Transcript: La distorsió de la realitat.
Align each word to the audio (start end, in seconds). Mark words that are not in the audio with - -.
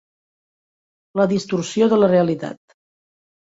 La 1.21 1.27
distorsió 1.35 1.91
de 1.93 2.01
la 2.01 2.11
realitat. 2.17 2.77